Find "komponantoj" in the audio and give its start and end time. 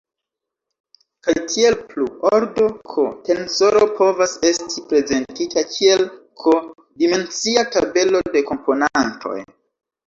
8.51-9.39